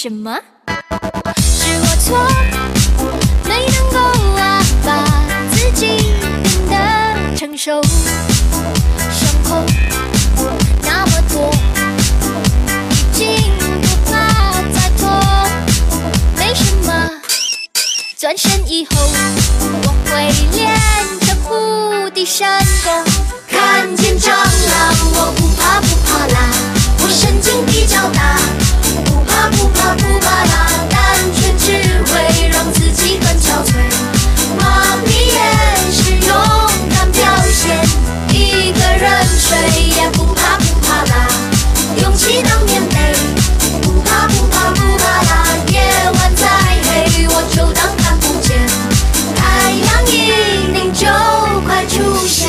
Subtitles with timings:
[0.00, 0.32] 什么？
[1.44, 2.16] 是我错，
[3.48, 3.98] 没能够
[4.36, 5.04] 啊把
[5.50, 7.82] 自己变得成熟，
[9.10, 9.60] 伤口
[10.84, 11.52] 那么多，
[12.92, 15.10] 已经不怕再拖，
[16.36, 17.10] 没什么。
[18.16, 19.10] 转身以后，
[19.82, 20.78] 我会练
[21.22, 22.46] 成无敌神
[22.84, 23.04] 功。
[23.48, 26.38] 看见蟑螂，我不怕不怕啦，
[27.02, 28.38] 我神经比较大。
[29.50, 30.98] 不怕不怕啦，单
[31.34, 31.72] 纯只
[32.04, 33.72] 会让自己更憔悴。
[34.58, 36.34] 麻痹也是勇
[36.90, 37.78] 敢表现，
[38.32, 39.56] 一个人睡
[39.96, 41.28] 也不怕不怕啦。
[42.02, 43.14] 勇气当棉被，
[43.82, 45.46] 不怕不怕不怕啦。
[45.68, 45.80] 夜
[46.14, 46.46] 晚再
[46.84, 48.58] 黑，我就当看不见。
[49.34, 51.06] 太阳一定就
[51.66, 52.48] 快出现。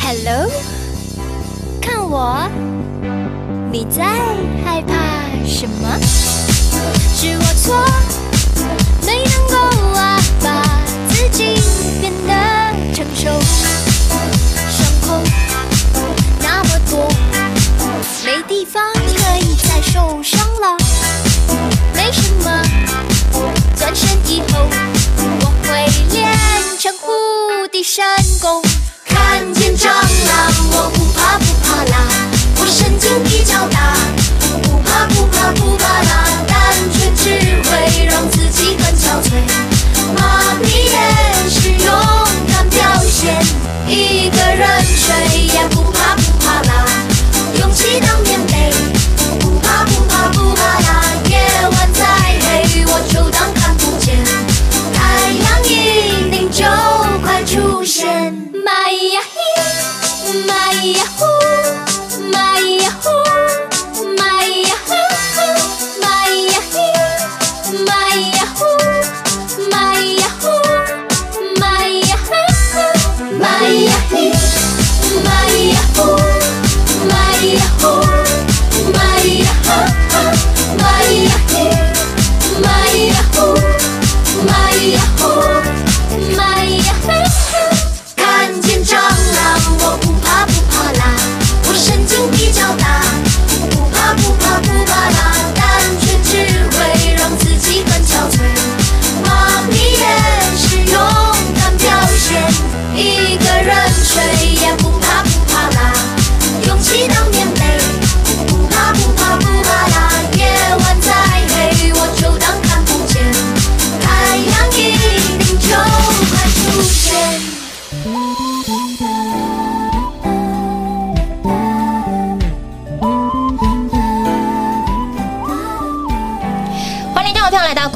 [0.00, 0.48] Hello，
[1.80, 2.48] 看我，
[3.70, 4.04] 你在
[4.64, 5.17] 害怕。
[5.48, 5.88] 什么？
[7.16, 7.84] 是我错，
[9.04, 9.56] 没能够
[9.98, 10.62] 啊，把
[11.08, 11.60] 自己
[12.00, 12.32] 变得
[12.94, 13.40] 成熟。
[14.70, 15.20] 伤口
[16.40, 17.10] 那么多，
[18.24, 20.76] 没地方可以再受伤了。
[21.94, 22.62] 没什么，
[23.74, 24.68] 转身以后
[25.40, 26.30] 我会练
[26.78, 28.04] 成无敌神
[28.40, 28.62] 功，
[29.04, 30.97] 看见蟑螂我。
[39.08, 39.40] 憔悴
[40.18, 41.90] 麻痹也是勇
[42.46, 43.40] 敢表现
[43.86, 45.87] 一个人睡也不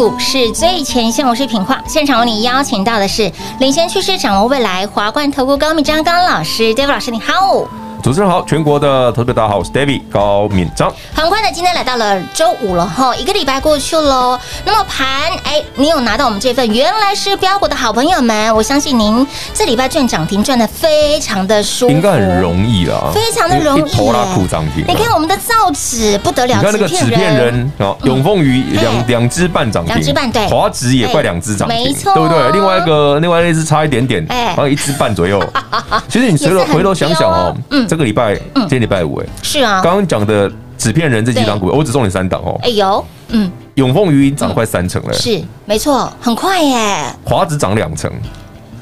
[0.03, 1.81] 股市最前线，我是品化。
[1.87, 3.31] 现场为你邀请到的是
[3.61, 7.82] 领先趋势、掌握未来华冠投顾高敏章高老师，David 老师，你好。
[8.03, 10.93] 主持人好，全国的投资大家好，我是 David 高敏章。
[11.15, 14.37] 很快的，今天来到了周五了哈，一个礼拜过去喽。
[14.65, 23.93] 那么盘，哎，你有拿到我们这份原来是标股的好朋友们，我相信您这礼拜赚涨停赚的非常的舒服，应该很容易啦，非常的容易。
[23.93, 32.51] 拖拉库涨停，你看我们的造纸不得了，你看那个纸片人啊，永丰余两两只半涨停，两只半对，华指也快两只涨停，没错，对不对？
[32.51, 35.41] 另外一个另外那只差一点点，哎，好像一只半左右。
[36.09, 37.89] 其实你随着回头想想哦，嗯。
[37.93, 42.59] 这个礼拜，今天礼拜五，哎，是啊，刚刚讲的纸片人这几档股，我只送你三档哦。
[42.63, 47.05] 哎有，嗯，永丰余涨了快三成了，是没错，很快耶。
[47.23, 48.11] 华指涨两成，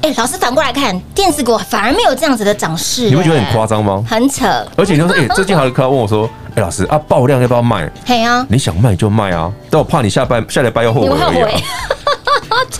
[0.01, 4.01] 哎，老师反过来看，电子股反而没有这样子的涨势，你会觉得很夸张吗？
[4.07, 4.47] 很扯，
[4.77, 7.91] 而且就是，哎， 最近还有客户问我说，哎，老师啊，爆量要不要卖？
[8.05, 11.53] 嘿啊，你想卖就卖啊，但我怕你下半下礼拜要后悔。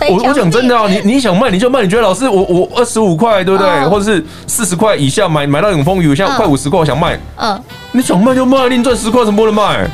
[0.08, 3.68] 我我讲真的啊，你你想卖你就卖，你觉得老师我我二十五块对不对？
[3.68, 7.62] 哦、或者是四十块以下买买到永丰鱼，现在快五十块，我想卖，嗯，
[7.92, 9.88] 你想卖就卖，你赚十块怎么不能卖？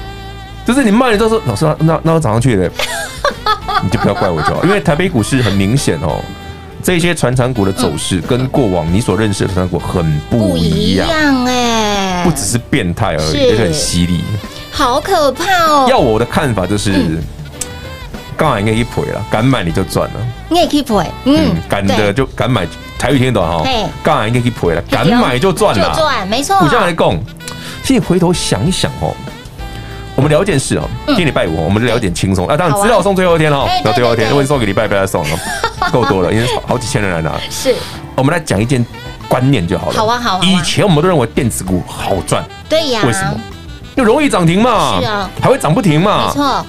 [0.66, 2.70] 就是你卖了之后说，老师那那我涨上去的，
[3.82, 6.20] 你就不要怪我就好，因为台北股市很明显哦。
[6.80, 11.08] 这些传产股的走势跟过往你所认识的传产股很不一样
[11.44, 14.20] 哎，不只是变态而已，也是很犀利，
[14.70, 15.86] 好可怕哦！
[15.90, 17.18] 要我的看法就是，
[18.38, 20.94] 刚好应该一赔了，敢买你就赚了，你也可以赔，
[21.24, 22.64] 嗯，敢的就敢买，
[22.96, 23.68] 台语听得懂哈？
[24.00, 26.56] 刚好应该可以赔了，敢买就赚了，赚，没错。
[26.58, 27.20] 我这样来供，
[27.82, 29.12] 其实你回头想一想哦。
[30.14, 32.56] 我们聊一件事哦，今天礼拜五，我们就聊点轻松啊。
[32.56, 35.38] 当然，资料送最后一天哦，到最后一天，如果你送给礼拜，不要送了，
[35.90, 37.32] 够多了，因为好几千人来拿。
[37.50, 37.74] 是，
[38.14, 38.86] 我们来讲一件
[39.26, 39.94] 观念就好了。
[39.96, 40.40] 好啊，好啊。
[40.44, 43.00] 以前我们都认为电子股好赚，对呀。
[43.04, 43.34] 为什么？
[43.96, 46.26] 就容易涨停嘛，是啊，还会涨不停嘛。
[46.28, 46.66] 没错。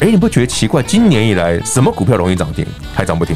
[0.00, 0.82] 哎，你不觉得奇怪？
[0.82, 3.34] 今年以来，什么股票容易涨停，还涨不停？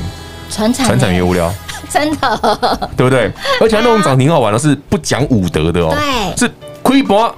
[0.51, 1.53] 传产、传产原物料，
[1.89, 3.31] 真的， 对不对？
[3.61, 6.53] 而且那种涨停好玩的是不讲武德的哦，对，是
[6.83, 7.33] 亏薄。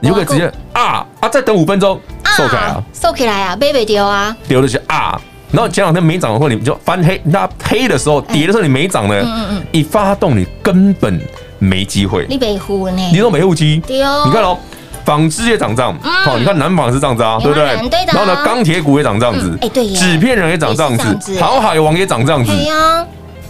[0.00, 1.28] 你就可以直接啊啊！
[1.30, 1.98] 再等五分钟，
[2.36, 5.18] 收起来啊，收起来啊，背背丢啊，丢的是啊。
[5.50, 7.18] 然后前两天没涨的时候，你就翻黑。
[7.24, 11.18] 那黑的时候，跌的时候你没涨呢，嗯嗯，一发动你根本
[11.58, 12.26] 没机会。
[12.28, 13.10] 你没护呢？
[13.10, 13.80] 你都没护机。
[13.88, 14.58] 你看哦，
[15.04, 17.64] 纺织也涨这样，好，你看南纺是这样子啊，对不对？
[18.06, 22.52] 然后呢，钢铁股也涨这样子，哎，对，纸片人也涨这样子，航海王也涨这样子。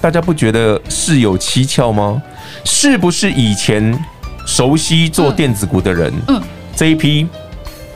[0.01, 2.21] 大家不觉得事有蹊跷吗？
[2.65, 3.99] 是不是以前？
[4.47, 6.39] 熟悉做电子股的人，嗯，
[6.77, 7.27] 这一批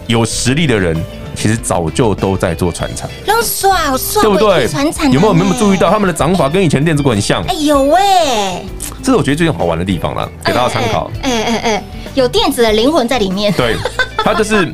[0.07, 0.97] 有实力的人，
[1.35, 4.67] 其实早就都在做船产，好帅，好帅，对不对？
[5.13, 7.45] 有没有有没有注意到他们的涨法跟以前电子股很像？
[7.49, 8.63] 哎，有哎，
[9.03, 11.11] 这是我觉得最近好玩的地方了，给大家参考。
[11.21, 11.85] 哎哎哎，
[12.19, 13.53] 有电子的灵魂在里面。
[13.53, 13.77] 对，
[14.19, 14.67] 它就是，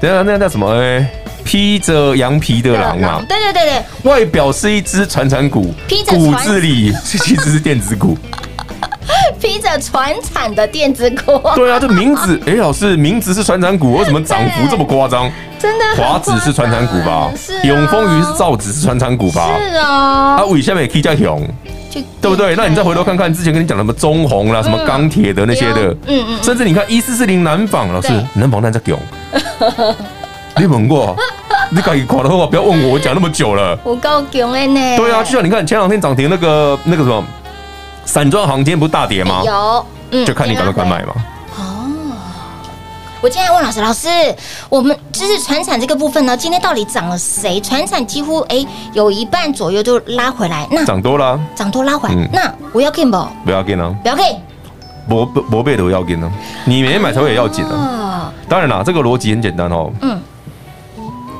[0.00, 0.70] 等下那叫什么？
[0.78, 1.10] 哎，
[1.42, 3.22] 披着羊皮的狼嘛。
[3.26, 5.74] 对对对对，外表是一只传产股，
[6.08, 8.16] 骨子里 其实是电子股。
[9.40, 15.30] 披着传产的电子股，对啊，这名字， 哎，老师，名字是传产股，为什么涨幅这么夸张？
[15.58, 17.30] 真的，华子是传产股吧？
[17.36, 19.50] 是，永丰鱼是造纸是传产股吧？
[19.58, 21.46] 是啊，啊，尾下面也可以叫熊，
[22.20, 22.54] 对不对？
[22.56, 28.98] 那你再回头看看之前跟你讲什么中红啦，什么钢铁的那些的，嗯嗯，甚至你看一四四零南纺，老师，南纺那在囧，
[30.56, 31.16] 你问过？
[31.70, 34.96] 你赶紧垮的话，不要问我，我讲那么久了，我够囧的呢。
[34.96, 37.24] 对啊，就像你看前两天涨停那个那个什么。
[38.06, 39.40] 散装行今天不是大跌吗？
[39.46, 41.14] 有，嗯，就看你敢不敢买嘛。
[43.24, 44.08] 哦，我今天问老师，老师，
[44.68, 47.58] 我们就是船产这个部分呢，今天到底涨了谁？
[47.58, 53.26] 船产几乎哎有一半左右就拉回来，那涨多了，涨多拉回来，那我要紧不？
[53.46, 54.24] 不要紧啊，不要紧，
[55.08, 56.30] 博博贝都要紧啊，
[56.66, 58.30] 你没买才会也要紧啊。
[58.46, 59.90] 当然啦，这个逻辑很简单哦。
[60.02, 60.20] 嗯。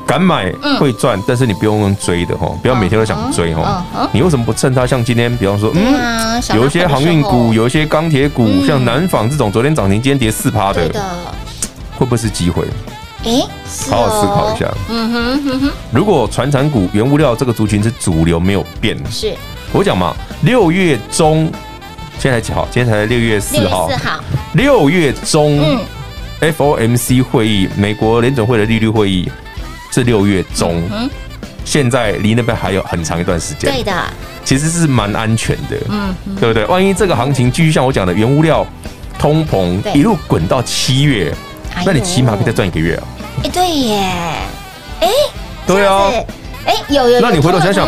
[0.07, 3.83] 敢买会赚，但是你不用用追的哦，不要每天都想追哦。
[4.11, 4.85] 你为什么不趁它？
[4.85, 10.87] 像今天，比方说，嗯，有一些航运股，有一些钢铁股，像南纺这种，昨天涨停，今天跌四趴的，
[11.97, 12.65] 会不会是机会？
[13.23, 13.41] 哎，
[13.89, 14.71] 好好思考一下。
[14.89, 15.71] 嗯哼哼哼。
[15.91, 19.33] 如果传产股、原物料这个族群是主流，没有变，是
[19.71, 20.15] 我讲嘛？
[20.43, 21.51] 六月中，
[22.19, 22.67] 现在几号？
[22.71, 23.89] 今天才六月四号。
[23.89, 24.19] 四号。
[24.53, 25.79] 六月中
[26.41, 29.29] ，FOMC 会议，美国联准会的利率会议。
[29.91, 31.09] 是六月中，嗯、
[31.63, 33.71] 现在离那边还有很长一段时间。
[33.71, 33.93] 对的，
[34.43, 36.65] 其实是蛮安全的，嗯，对不对？
[36.65, 38.67] 万一这个行情继续像我讲的，原物料
[39.17, 41.33] 通膨一路滚到七月，
[41.85, 43.03] 那你起码可以再赚一个月啊！
[43.43, 44.03] 哎，对耶，
[45.01, 45.09] 哎，
[45.65, 46.09] 对啊，
[46.65, 47.87] 哎，有有，那你回头想想，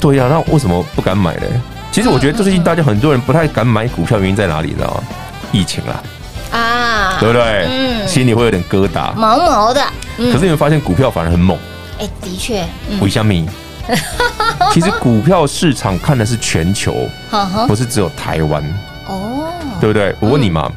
[0.00, 1.46] 对呀、啊，那为什么不敢买呢？
[1.90, 4.68] 其实我觉得最近大家很多人不太敢买股票，原因在哪里？
[4.68, 5.02] 你知道吗？
[5.52, 6.02] 疫情啦。
[6.52, 7.66] 啊，对不对？
[7.68, 9.82] 嗯，心里会有点疙瘩，毛毛的。
[10.16, 11.58] 可是你会发现股票反而很猛。
[11.98, 12.64] 哎，的确，
[13.00, 13.34] 为什么？
[14.72, 16.94] 其实股票市场看的是全球，
[17.66, 18.62] 不是只有台湾。
[19.06, 19.48] 哦，
[19.80, 20.14] 对不对？
[20.20, 20.70] 我问你嘛，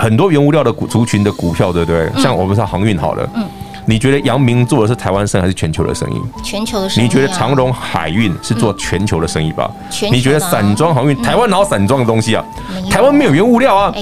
[0.00, 2.10] 很多原物料的股族群的股票，对不对？
[2.20, 3.46] 像我们说航运好了，嗯。
[3.86, 6.20] 你觉得阳明做的是台湾生意还是全球的生意？
[6.44, 7.06] 全球的生意。
[7.06, 9.68] 你觉得长荣海运是做全球的生意吧？
[10.12, 12.44] 你觉得散装航运，台湾哪有散装的东西啊？
[12.88, 13.92] 台湾没有原物料啊。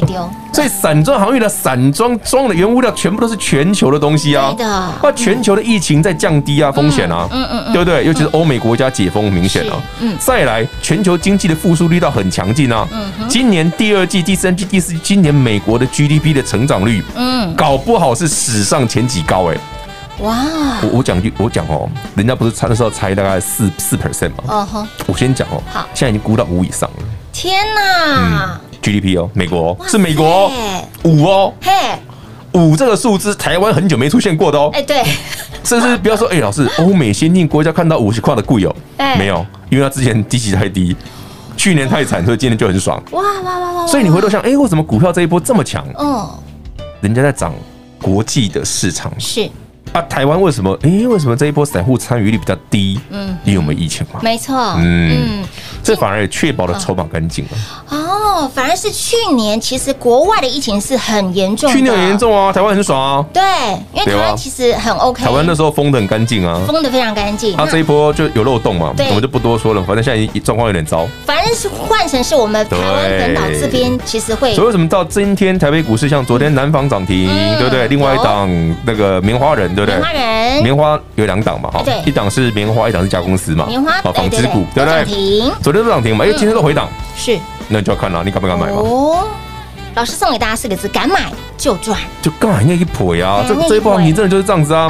[0.52, 4.54] 所以散装航运的散装装的原物料全部都是全球的东西啊。
[5.02, 8.04] 那全球的疫情在降低啊，风险啊，嗯嗯，对不对？
[8.04, 9.76] 尤其是欧美国家解封明显啊。
[10.00, 10.16] 嗯。
[10.18, 12.88] 再来，全球经济的复苏力道很强劲啊。
[12.90, 13.28] 嗯。
[13.28, 19.56] 今年第二季、第三季、第四季，今年美国的 GDP 的成长率，嗯，搞不好是史上前几高哎。
[20.20, 20.34] 哇！
[20.82, 24.44] 我我讲句我讲哦，人家不是猜的时候猜大概四四 percent 吗？
[24.48, 24.86] 哦吼！
[25.06, 26.96] 我先讲哦，好，现在已经估到五以上了。
[27.32, 30.50] 天哪！GDP 哦，美国是美国
[31.04, 31.72] 五哦，嘿，
[32.52, 34.70] 五这个数字台湾很久没出现过的哦。
[34.72, 35.02] 哎，对，
[35.64, 38.74] 甚至不要说，哎，老师， 欧美先进国家看到五十块的贵哦，
[39.18, 40.96] 没有，因为它之前低息太低，
[41.56, 43.02] 去年太惨，所以今年就很爽。
[43.12, 43.86] 哇哇哇哇！
[43.86, 45.86] 所以你回头想，哎，为什么股票这一波这么强？
[45.98, 46.28] 嗯，
[47.00, 47.54] 人家在涨
[48.00, 49.48] 国际的市场是。
[49.92, 50.78] 啊，台湾为什么？
[50.82, 53.00] 哎，为什么这一波散户参与率比较低？
[53.08, 54.20] 嗯，因为我们疫情嘛。
[54.22, 54.54] 没错。
[54.76, 55.42] 嗯，
[55.82, 57.50] 这反而也确保了筹码干净了。
[57.88, 61.72] 哦，反而是去年，其实国外的疫情是很严重。
[61.72, 63.24] 去年很严重啊，台湾很爽啊。
[63.32, 63.42] 对，
[63.92, 65.24] 因为台湾其实很 OK。
[65.24, 67.56] 台湾那时候封的很干净啊，封的非常干净。
[67.56, 69.82] 它这一波就有漏洞嘛，我们就不多说了。
[69.84, 71.06] 反正现在状况有点糟。
[71.24, 74.54] 反正是换成是我们台湾本岛这边，其实会。
[74.54, 77.88] 所以为什么到今天台北股市像昨天南方涨停，对不对？
[77.88, 78.48] 另外一档
[78.84, 79.68] 那个棉花人。
[79.78, 79.94] 对不对？
[79.94, 85.04] 棉花人，棉花有两档嘛，哈，一档是棉花，一档是加公司嘛，棉花，好，纺织股，对不对？
[85.68, 88.76] 昨天都涨停嘛，因为今天都回档，是，那你就要看了，你敢不敢买嘛？
[88.76, 89.28] 哦，
[89.96, 94.88] 老师送给大家四个字：敢买就赚，就敢买那一波呀，这这一波你真的就是这样子啊。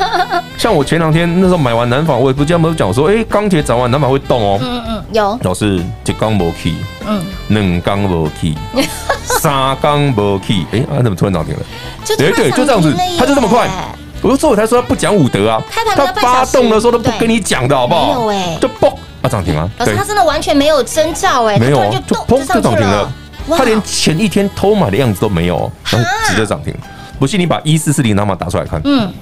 [0.56, 6.74] 像我前两天那时候买完南纺，我也不这样没有讲说，哎，钢铁涨完南纺会动哦，嗯嗯，有，老师一钢无起，
[7.06, 8.56] 嗯，两钢无起，
[9.22, 11.60] 三钢无起，哎，啊，怎么突然涨停了？
[12.16, 13.68] 对对，就这样子，它就这么快。
[14.22, 15.62] 我就说，我才说他不讲武德啊！
[15.70, 18.26] 他发动的时候都不跟你讲的好不好？
[18.58, 18.90] 就嘣
[19.24, 19.68] 啊涨停了。
[19.78, 23.12] 老师，他真的完全没有征兆哎，没有就砰就涨停了。
[23.56, 26.72] 他连前一天偷买的样子都没有，然后直接涨停。
[27.18, 29.12] 不信你把一四四零拿码打出来看，嗯，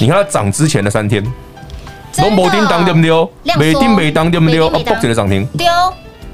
[0.00, 1.22] 你看它涨之前的三天，
[2.18, 3.56] 龙某叮当对不对？
[3.56, 4.58] 每叮每当对不对？
[4.60, 5.66] 嘣直接涨停，丢，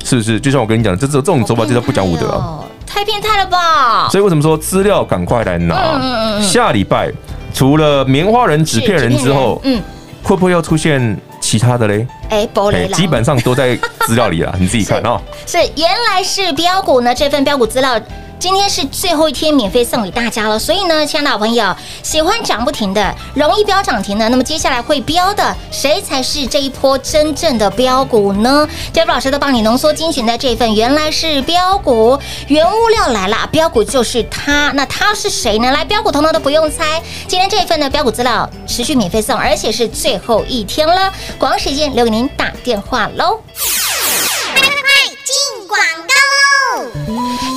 [0.05, 0.39] 是不是？
[0.39, 2.61] 就像我跟你讲，这这这种手法就叫不讲武德啊！
[2.87, 4.09] 太变态了吧！
[4.11, 6.41] 所以为什么说资料赶快来拿？
[6.41, 7.11] 下礼拜。
[7.55, 9.81] 除了棉花人、纸片人之后，嗯，
[10.23, 11.17] 会不会要出现
[11.53, 12.07] 其他的嘞？
[12.31, 12.49] 哎，
[12.95, 15.21] 基本上都在资料里了，你自己看哦。
[15.47, 18.01] 是，原来是标股呢，这份标股资料。
[18.43, 20.59] 今天是最后一天，免费送给大家了。
[20.59, 21.73] 所以呢，亲爱的好朋友，
[22.03, 28.69] 喜欢涨不停的，容易飙涨停的，那么接下来会飙的，谁才是这一波真正的飙股呢？
[28.93, 32.19] 杰夫老师都帮你浓缩精选在这一份，原来是飙股，
[32.49, 34.73] 原物料来了，飙股就是它。
[34.73, 35.71] 那它是谁呢？
[35.71, 37.01] 来，飙股通通都不用猜。
[37.29, 41.13] 今天这一份的飙股资料持续免费送，而且是最后一天了。
[41.39, 43.41] 广时间留给您打电话喽。
[43.55, 45.79] 快进广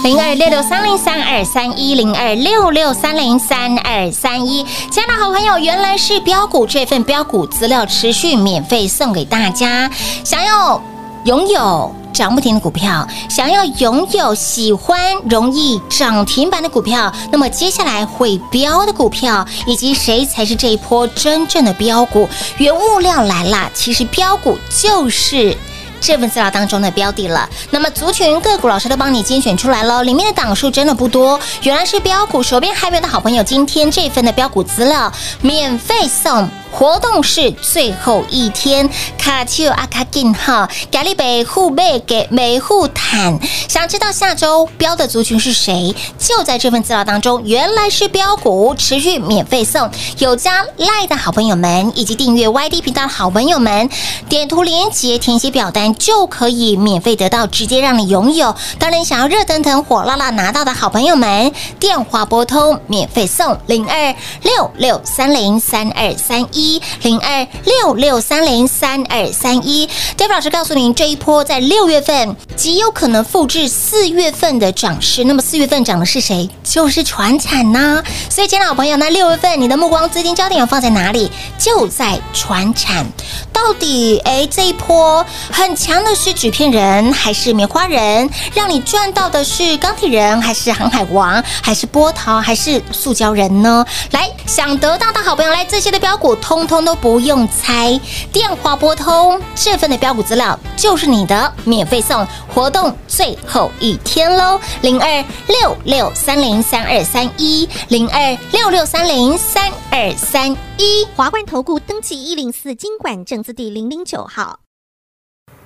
[0.03, 9.89] 零二六六三零三二三一零二六六三零三二三一，亲爱的好朋友，原来是标股，这份标股资料持续免费送给大家。
[10.23, 10.81] 想要
[11.23, 22.29] 拥有涨不停的股票，想要拥有喜欢容易涨停板的股票，那么接下来会飙的股票，以及谁才是这一波真正的标股？
[22.57, 25.57] 原物料来了，其实标股就是。
[26.05, 31.39] 这份资料当中的标的了，那么族群个股老师都帮你精选出来了，里面的档数真的不多。
[31.63, 36.47] 原来是标股，手边还没有的好朋友，今天这份的标股资料免费送。
[36.77, 43.39] 活动是最后一天，卡丘阿卡金哈，咖喱北护贝给每户坦。
[43.69, 45.95] 想知道下周标的族群是谁？
[46.19, 49.89] 就在这份资料当中，原来是标股，持续免费送。
[50.17, 53.89] 有加赖的好朋友们，以及订阅 YT 频道的好朋友们，
[54.27, 58.53] 点图连接填写表单就可以免费得到，直接让你拥有。
[58.77, 66.64] 当然，想要热腾腾、火辣辣拿到的好朋友们，电话拨通免费送零二六六三零三二三一。
[66.65, 75.23] 一零二六六三零三二三一，David 老师告诉您，这一波在六月份极有可能复制四月份的涨势。
[75.25, 76.49] 那么四月份涨的是谁？
[76.63, 78.01] 就是传产呐。
[78.29, 81.29] 所以，亲爱的好朋友，那六月份你的目光、资金焦点要放在哪里？
[81.59, 83.05] 就在传产。
[83.53, 88.27] 到底，哎，这一波很强的是纸片人还是棉花人？
[88.55, 93.85] 让你赚到的是钢铁人还是航海王还是波涛还是塑胶人呢？
[94.11, 96.54] 来，想得到的好朋友，来这些的标股通。
[96.55, 97.99] 通通都不用猜，
[98.31, 114.59] 电话拨通，这份的标股资料就是你的，免费送，活动最后一天喽，零二六六三零三二三一，零二六六三零三二三一，华冠投顾登记一零四金管证字第零零九号，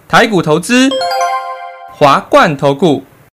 [0.08, 0.90] 台股投资，
[1.94, 3.04] 华冠投顾。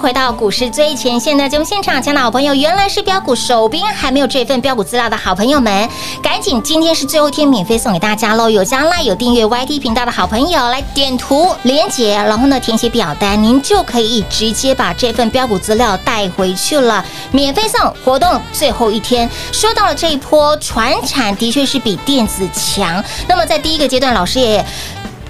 [0.00, 5.86] 回到股市最前线的节目现场，亲爱的好朋友，原来是标股，手边还没有这份标股资料的好朋友们，
[6.22, 8.48] 赶紧，今天是最后一天，免费送给大家喽！
[8.48, 19.28] 有加赖有订阅 YT 频道的好朋友，来点图连接，然后呢填写表单，您就可以直接把这份标股资料带回去了，免费送，活动最后一天。
[19.52, 23.04] 说到了这一波传产，的确是比电子强。
[23.28, 24.64] 那么在第一个阶段，老师也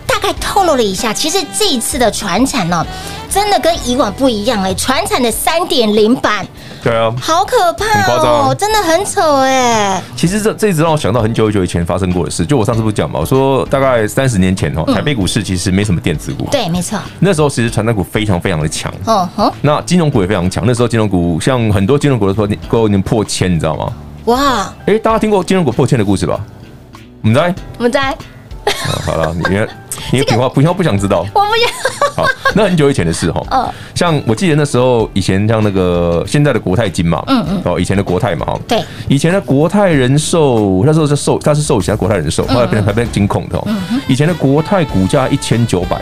[0.07, 2.87] 大概透露了一下，其实这一次的传产呢。
[3.31, 6.45] 真的跟以往不一样哎，传产的三点零版，
[6.83, 10.03] 对啊，好可怕哦，真的很丑哎。
[10.17, 16.99] 其实这这一直让我想到很久很久以前发生过的事，就我上次不是讲嘛，我说大概三十年前哦，台北股市其实没什么电子股，对，没错。
[17.21, 20.65] 那时候其实传产股非常非常的强，哦吼，那金融股也非常强。
[20.67, 23.93] 那时候金融股像很多金融股的时候都已经破千，你知道吗？
[24.25, 26.41] 哇，哎，大家听过金融股破千的故事吧？
[27.23, 28.17] 我们在，我们在。
[29.07, 29.67] 好了，你
[30.13, 31.69] 你平话不要不想知道， 我不要。
[32.17, 33.43] 好，那很久以前的事哈。
[33.51, 38.59] 嗯，像我记得那时候以前像那个现在的国泰金嘛，嗯嗯，哦，以前的国泰嘛哈。
[38.67, 38.83] 对。
[39.09, 43.63] 以前的国泰人寿那时候是寿，它是寿险，国泰人寿后来变成台变金控的。
[43.67, 44.01] 嗯嗯。
[44.09, 46.01] 以前的国泰股价一千九百。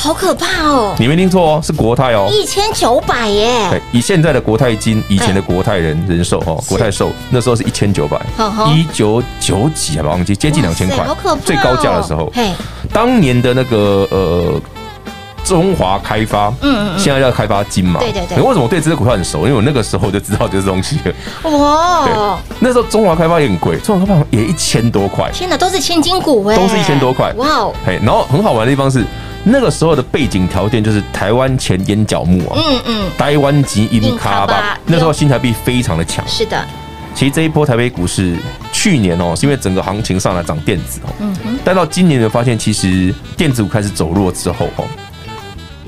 [0.00, 0.94] 好可怕哦！
[0.96, 3.68] 你没听错哦，是国泰哦，一千九百耶。
[3.68, 8.16] 对，以现在的国泰金，以前的国泰人人寿哦，国泰寿那时候是一千九百，
[8.72, 11.04] 一九九几还忘记，接近两千块，
[11.44, 12.30] 最高价的时候。
[12.32, 12.52] 嘿，
[12.92, 14.60] 当年的那个呃
[15.42, 18.38] 中华开发，嗯嗯，现在叫开发金嘛，对对对。
[18.38, 19.40] 为什么我对这个股票很熟？
[19.40, 21.50] 因为我那个时候就知道这东西了。
[21.50, 22.14] 哇，对，
[22.60, 25.28] 那时候中华开发也很贵，中华开发也一千多块。
[25.32, 27.32] 天哪，都是千金股哎，都是一千多块。
[27.32, 29.04] 哇哦，嘿，然后很好玩的地方是。
[29.44, 34.52] 那个时候的背景条件就是台湾前眼角木啊，嗯嗯，台湾金淹脚目，
[34.86, 36.22] 那时候新台币非常的强。
[36.28, 36.62] 是的，
[37.14, 38.36] 其实这一波台北股市
[38.72, 44.84] 去年哦，是因为整个行情上来涨电子哦，嗯哼，但到今年就发现，其实电子股开始走弱之后哦，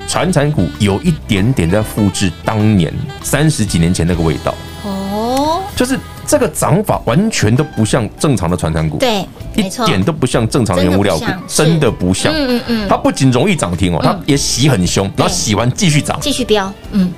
[0.09, 4.55] 传产股有一点点在复制当年三十几年前那个味道。
[4.85, 5.99] 哦，就是。
[6.27, 12.33] 这个涨法完全都不像正常的传产股，对，一点都不像正常的原物料股，真的不像。
[12.33, 16.73] 嗯嗯嗯，它不仅容易涨停哦，它也洗很凶，然后洗完继续涨，继续飙。
[16.93, 17.13] 嗯，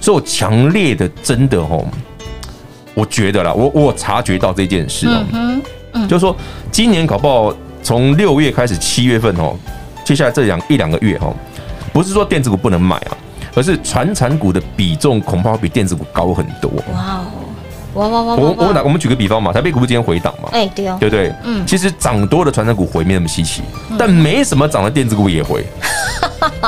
[0.00, 1.86] 所以我强烈的真的哦，
[2.94, 5.24] 我觉得啦，我我察觉到这件事哦，
[5.92, 6.34] 嗯，就是说
[6.70, 9.54] 今年搞不好从六月开始，七月份哦，
[10.04, 11.34] 接下来这两一两个月哦，
[11.92, 13.16] 不是说电子股不能买啊，
[13.54, 16.70] 而是传产股的比重恐怕比电子股高很多。
[16.92, 17.24] 哇哦。
[17.94, 18.34] 哇哇哇！
[18.34, 20.48] 我我我们举个比方嘛，台北股不今天回档嘛？
[20.52, 21.32] 哎，对哦，对不对？
[21.44, 23.62] 嗯，其实涨多的传产股回没那么稀奇，
[23.98, 25.64] 但没什么涨的电子股也回，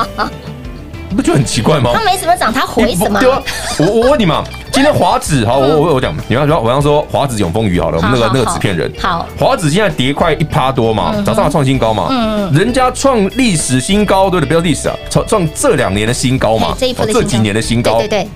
[1.16, 1.92] 不就很奇怪吗？
[1.94, 3.18] 它没什么涨，它回什么？
[3.20, 3.40] 对啊，
[3.78, 14.48] 我我问你嘛，今天华子好，我我我讲，你要说我刚说华指永丰鱼好了，我们那个那个纸片人，好，华子现在跌快一趴多嘛，早上创新高嘛，嗯，人家创历史新高，对不对？
[14.48, 18.28] 不要历史啊，创创这两年的新高嘛，这这几年的新高，对对。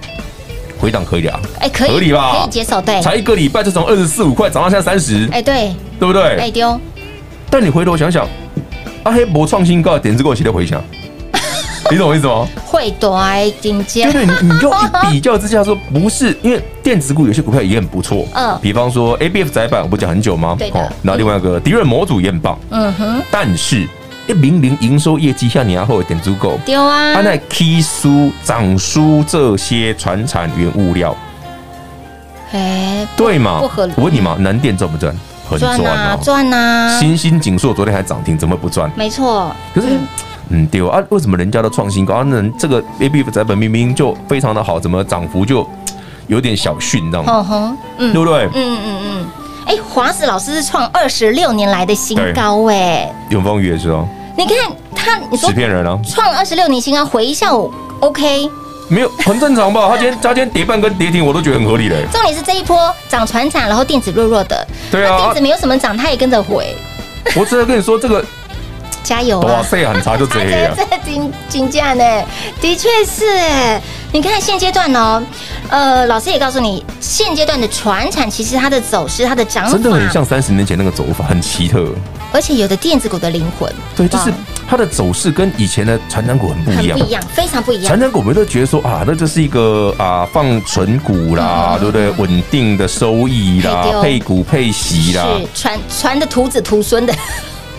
[0.81, 2.37] 回档可以啊，哎，可以，合理吧？
[2.39, 3.01] 可以接受，对。
[3.03, 6.37] 才一个礼拜就从二十四五块涨到现在三十，哎，对，对不对？
[6.39, 6.79] 哎丢。
[7.51, 8.27] 但你回头想想，
[9.03, 10.83] 阿黑博创新高，点子给我写的回响，
[11.91, 12.47] 你懂我意思吗？
[12.65, 13.19] 会多
[13.61, 14.11] 顶尖。
[14.13, 14.71] 对对，你你就
[15.09, 20.55] 一比较之下说，不是因为电子股有些股票也很不错，嗯，比方说 A B F 窄板，我不讲很久吗？
[20.59, 20.93] 对的。
[21.03, 23.89] 那另外一个迪润模组也很棒，嗯哼，但是。
[24.29, 31.17] 一明明营收业绩像年后一点足够，丢啊，他在 K 书涨输这些传产原物料，
[32.53, 33.59] 哎，对嘛？
[33.61, 33.93] 不合理。
[33.97, 35.13] 我问你嘛，南电赚不赚？
[35.49, 37.01] 很赚啊，赚啊！
[37.01, 38.91] 新兴景硕昨天还涨停，怎么不赚？
[38.95, 39.51] 没错。
[39.75, 39.89] 可是，
[40.51, 42.23] 嗯，对啊，为什么人家的创新高？
[42.25, 45.67] 那这个 A B 载本明明就非常的好，怎么涨幅就
[46.27, 47.03] 有点小逊？
[47.03, 47.75] 你知道吗？
[47.97, 48.45] 嗯，对不对？
[48.45, 49.27] 嗯嗯嗯。
[49.65, 53.11] 哎，华子老师是创二十六年来的新高哎。
[53.31, 54.07] 永丰宇也是哦。
[54.39, 54.57] 你看
[54.95, 58.49] 他，你说纸片人啊，创二十六年新高，回一下我 OK。
[58.87, 59.89] 没有，很正常吧？
[59.89, 62.07] 他今天 他今天跌半跟跌停，我都觉得很合理嘞。
[62.13, 66.73] 重点是这一波涨船产，然后电子弱弱的，对啊，电子没有什么涨，它也跟着回。
[67.35, 68.25] 我只能跟你说这个，
[69.03, 69.55] 加油啊！
[69.55, 70.73] 哇塞，很差就这样。
[70.79, 72.05] 这金金价呢？
[72.61, 73.83] 的确是哎。
[74.13, 75.21] 你看现阶段哦，
[75.69, 81.89] 呃，老师也告诉你，现阶段的船产其实它的走势、它的涨法，真的很像三十年前那个走法，很奇特。
[82.33, 84.33] 而且有的电子股的灵魂，对，就是
[84.69, 87.87] 它的走势跟以前的传产股很不一样，不一样，非常不一样。
[87.87, 92.11] 传产股我们都觉得说啊，那就是一个啊放存股啦，对不对？
[92.13, 97.15] 稳定的收益啦，配股配息啦，是传传的徒子徒孙的，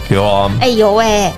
[0.09, 1.31] 有啊， 哎有哎。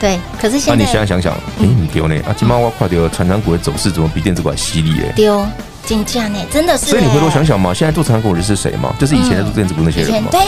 [0.00, 2.16] 对，可是现在，那你现在想想，哎，你丢呢？
[2.26, 5.00] 啊，今妈我快丢，传产股的走势怎么比电子股还犀利？
[5.00, 5.46] 哎，丢，
[5.86, 6.38] 金价呢？
[6.50, 6.86] 真的是。
[6.86, 8.92] 所以你回头想想嘛，现在做传产股的是谁嘛？
[8.98, 10.28] 就是以前在做电子股那些人嘛。
[10.32, 10.40] 对，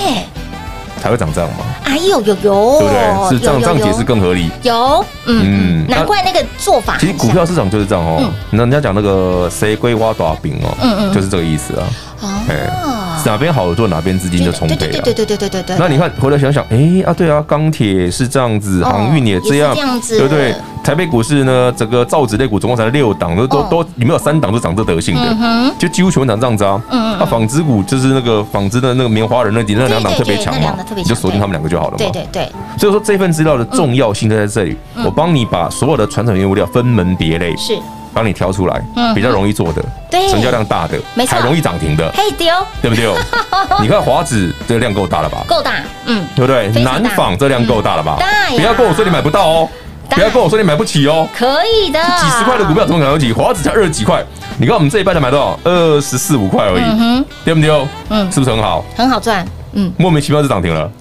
[1.01, 1.65] 才会涨这样吗。
[1.85, 3.31] 哎呦呦呦，对不对？
[3.31, 4.51] 是这样，这样解释更合理。
[4.63, 6.97] 有，嗯，难怪那个做法。
[6.99, 8.23] 其实股票市场就是这样哦。
[8.51, 11.87] 那人家讲那个谁归挖多少饼哦，嗯嗯，就是这个意思啊。
[12.21, 13.01] 哦。
[13.27, 14.79] 哪边好做哪边资金就充沛了。
[14.79, 15.77] 对对对对对对对。
[15.79, 19.75] 那你看回来想想，哎啊对啊，钢铁是这样子，航运也这样，
[20.09, 20.55] 对不对？
[20.85, 26.81] 台北股市呢，整个造纸类股总共才六档，都都都里面有三档都涨这德性的，就几乎全部涨这样子啊。
[26.91, 27.17] 嗯。
[27.19, 31.97] 那纺织股就是那个纺织的那个棉花人那底那两档特别强嘛，你就锁定他们两个就好了嘛。
[31.99, 32.53] 对对对。
[32.79, 37.57] 所以说这份资料的重要性就在这里，我帮你把所有的传统原物料分门别类。
[37.57, 37.79] 是。
[38.13, 38.81] 帮你挑出来，
[39.13, 42.47] 比较容易做的，对，成交量大的，没错，还容易涨停的，可以丢，
[42.81, 43.13] 对不对？
[43.83, 45.39] 你看华子这个量够大了吧？
[45.49, 45.73] 够大，
[46.07, 46.69] 嗯，对不对？
[46.85, 48.15] 南纺这量够大了吧？
[48.21, 49.69] 大，不要跟我说你买不到哦，
[50.15, 53.33] 不要跟我说你买不起哦，可以的，几十块的股票怎么可能买得起？
[53.33, 54.25] 华子才二十几块，
[54.59, 55.59] 你看我们这一半才买多少？
[55.65, 57.87] 二十四五块而已，嗯对不对？
[58.11, 58.85] 嗯，是不是很好？
[58.97, 60.91] 很好赚，嗯，莫名其妙就涨停了。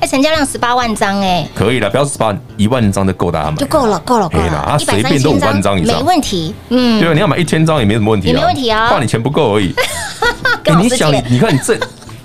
[0.00, 9.74] 哎成交量十八万张哎，可以了，不要十八一万张就够大家买，就够了，够了，够了，啊，随便都五万张以上，没问题，嗯，对，你要买一千张也没什么问题，没问题啊，怕你钱不够而已。
[10.64, 11.78] 哎，你想你，你看你这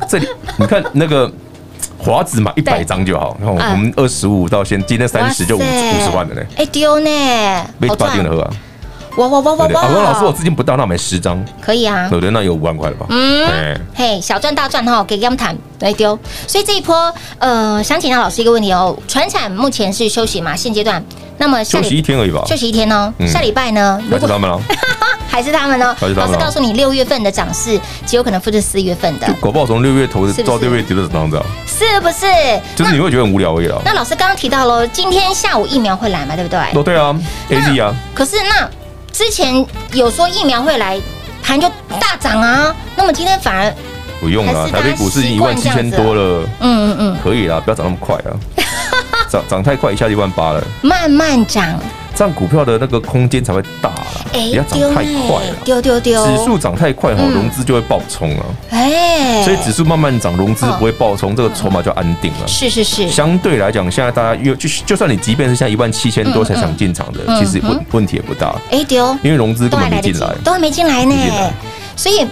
[0.08, 0.28] 这里，
[0.58, 1.32] 你看那个
[2.10, 7.10] 华子买一百张就好，然后我们二十五到现今天三十就五五十万了呢，哎丢呢，
[7.78, 8.52] 没八点的喝啊。
[9.20, 9.82] 哇哇哇哇哇！
[9.86, 12.32] 我说老师，我资金不到，那我买十张可以啊，对不对？
[12.32, 13.06] 那有五万块了吧？
[13.10, 16.18] 嗯，嘿，小赚大赚哈，给他们谈来丢。
[16.48, 18.98] 所以这一波，呃，想请教老师一个问题哦。
[19.10, 20.56] 船产目前是休息嘛？
[20.56, 21.04] 现阶段，
[21.38, 22.44] 那么休息一天而已吧？
[22.48, 23.14] 休息一天哦。
[23.28, 24.00] 下礼拜呢？
[24.10, 24.62] 还是他们哦？
[25.30, 25.96] 还是他们哦？
[26.16, 29.28] 老师告诉你，六月份的涨势极有可能复制四月份的。
[29.42, 32.26] 果报从六月头到六月底都是这样子，是不是？
[32.74, 33.82] 就是你会觉得很无聊而已了。
[33.84, 36.36] 那老师刚刚提到喽，今天下午疫苗会来嘛？
[36.36, 36.60] 对不对？
[36.74, 37.14] 哦，对啊
[37.50, 37.94] ，AZ 啊。
[38.16, 38.70] 可是那。
[39.12, 41.00] 之前有说疫苗会来，
[41.42, 41.68] 盘就
[42.00, 42.76] 大涨啊。
[42.96, 43.74] 那么今天反而
[44.20, 46.48] 不用了，台北股市已经一万七千多了。
[46.60, 48.32] 嗯嗯嗯，可以啦，不要涨那么快啊。
[49.30, 50.64] 涨涨太快，一下就一万八了。
[50.82, 51.80] 慢慢涨，
[52.20, 54.26] 这样股票的那个空间才会大啦。
[54.34, 56.22] 哎，不要涨太快了，丢丢丢。
[56.26, 58.46] 指数涨太快哈，融资就会爆冲啊。
[58.72, 62.46] 哎，所以指数慢慢涨，融资不会爆冲，这个筹码就安定了。
[62.46, 68.54] 是是是，相对来讲，现在大家又就就算你即便是像一万七千多才想进场的，其实问问题也不大。
[68.70, 71.16] 哎丢，因为融资根本没进来，都还没进来呢。
[71.96, 72.28] 所以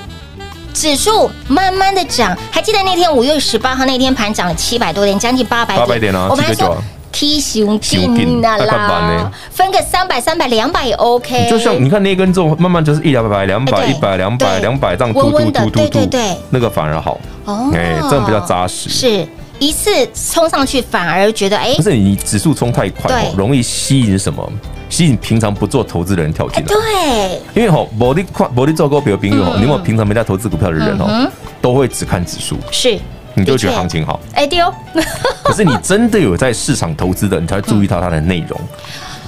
[0.74, 5.80] 指数慢慢的涨，还记得那天五月十八号那天盘涨了七百多点，将近八百点。
[5.80, 6.76] 八百点啊，我们还说。
[7.18, 11.50] T 型定的啦，分个三百、三百、两百也 OK。
[11.50, 18.88] 就像你看那根之后，慢慢就是一两百、两百、一百、两百、两百这样突突突突突，对对对，那个反而好哦，哎，这样比较扎实。
[18.92, 19.28] 是
[19.58, 24.48] 一次冲上去，反而觉得哎，不是你指数冲太快，容易吸引什么？
[24.88, 26.68] 吸引平常不做投资的人跳进来。
[26.68, 31.28] 对，因为吼，某的快，某的做股票朋友，你有平常没在投资股票的人哦，
[31.60, 32.58] 都会只看指数。
[32.70, 33.00] 是。
[33.38, 34.66] 你就觉得行情好，哎丢！
[35.46, 38.60] 可是你真的有在市场投资的，你才会注意到它的内容，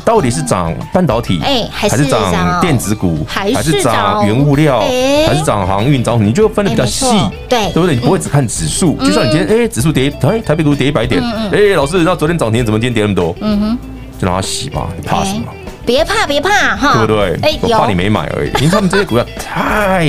[0.04, 7.06] 到底是涨半导体，哎，还是涨电子股，还是涨原物料，还是涨航运，涨你就分的比较细，
[7.48, 7.94] 对，对不对？
[7.94, 13.36] 你不会只看指数，就像你今天哎，指数跌，哎，台北股跌一百点，哎，老师，那昨天涨停，怎么今天跌那么多？
[13.42, 13.78] 嗯哼，
[14.20, 15.46] 就让它洗吧，你怕什么？
[15.86, 17.40] 别怕，别怕，哈，对不对？
[17.44, 20.08] 哎，我怕你没买而已，因为他们这些股票太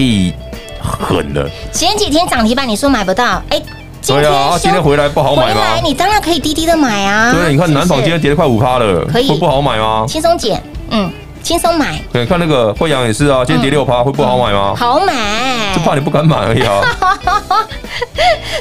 [0.80, 1.48] 狠了。
[1.72, 3.60] 前几天涨停板，你说买不到，哎。
[4.06, 5.60] 对啊，今天回来不好买吗？
[5.84, 7.32] 你当然可以低低的买啊。
[7.32, 10.04] 对，你看南纺今天跌了快五趴了，可以不不好买吗？
[10.08, 11.10] 轻松减，嗯，
[11.42, 12.00] 轻松买。
[12.12, 14.74] 对，看那个惠阳也是啊，今天跌六趴，会不好买吗？
[14.76, 16.80] 好买，就怕你不敢买而已啊。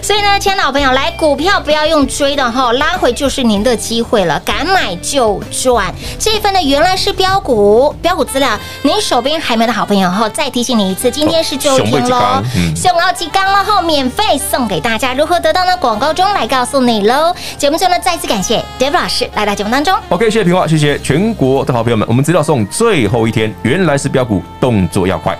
[0.01, 5.93] 所以呢，亲爱的好朋友，来股票不要用追的哈，拉回就是您的机会了，敢买就赚。
[6.17, 8.49] 这一份呢，原来是标股，标股资料，
[8.81, 12.41] 您手边还没的好朋友哈，再提醒你一次，今天是周天喽，
[12.75, 15.75] 熊奥吉刚了后免费送给大家，如何得到呢？
[15.77, 17.33] 广告中来告诉你喽。
[17.57, 19.97] 节目中呢，再次感谢 David 老师来到节目当中。
[20.09, 25.37] OK，谢谢平话，谢谢全国的好朋友们，我们资料送最后一天，原来是标股，动作要快。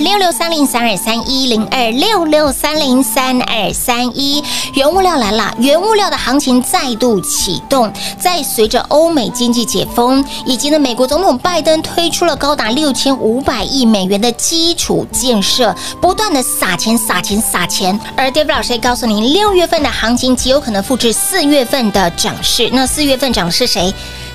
[0.00, 7.92] 六六三零三二三一零二六六三零三二三一，原物料来了，原物料的行情再度启动。
[8.18, 17.98] 在随着欧美经济解封，以及呢美国总统拜登推出了高达六千五百亿美元的基础建设，不断的撒钱撒钱撒钱。
[18.16, 22.70] 而 David 老师也告诉您，六月份的行情极有可能复制四月份的涨势。
[22.72, 23.92] 那四月份涨的是谁？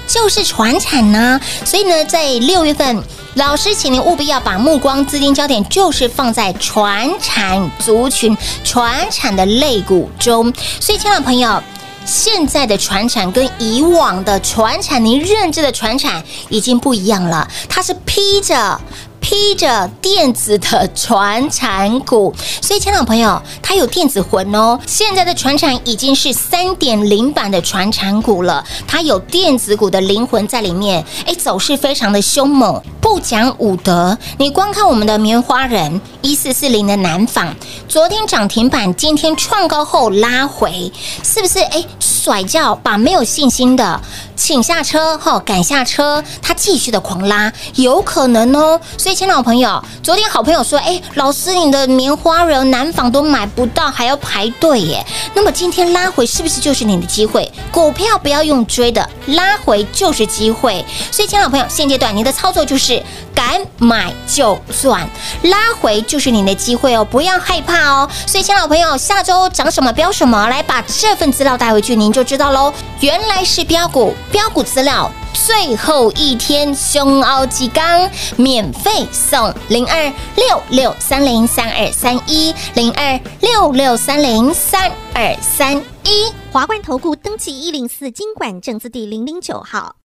[0.07, 1.41] 就是船产呢。
[1.65, 3.03] 所以呢，在六月份。
[3.35, 10.53] 老师，请您务必要把目光、资金焦点，就是放在传产族群、传产的肋骨中。
[10.79, 11.61] 所以，亲爱的朋友，
[12.05, 18.79] 现在的传产跟以往的传产，您认知的传产已经不一样了，它是披着。
[19.25, 24.79] 披着电子的传产股，所以亲爱的朋友，它有电子魂哦。
[24.85, 32.79] 现在的传产已经是三点零版的传产股了，它有电子股的灵魂在里面，哎，走势非常的凶猛。
[33.01, 37.55] 不讲武德，你光看我们的棉花人一四四零的南纺，
[37.87, 40.91] 昨天涨停板，今天创高后拉回，
[41.23, 41.59] 是不是？
[41.59, 43.99] 哎，甩掉把没有信心的
[44.35, 48.79] 请下车，哈，赶下车，它继续的狂拉，有可能哦。
[48.99, 49.15] 所以。
[49.15, 57.49] 亲老朋友，昨天好朋友说：“哎，老师，你的棉花人南纺都买不到，还要排队耶。”那么今天拉回是不是就是你的机会？
[57.71, 60.85] 股票不要用追的，拉回就是机会。
[61.11, 63.01] 所以，亲老朋友，现阶段你的操作就是
[63.33, 65.09] 敢买就赚，
[65.43, 68.09] 拉回就是你的机会哦，不要害怕哦。
[68.27, 72.73] 所以，亲老朋友，下周涨什么标什么，来把这份资料带回去，您就知道喽。
[72.99, 75.11] 原来是标股，标股资料。
[75.33, 89.97] 最后一天，熊奥吉刚免费送零二六六三零三二三一零二六六三零三二三一华冠投顾登记一零四经管证字第零零九号，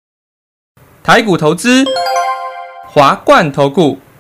[1.05, 1.85] 台股投资
[2.89, 3.99] 华冠投顾。